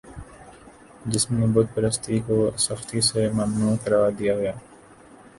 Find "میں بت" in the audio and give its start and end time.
1.31-1.67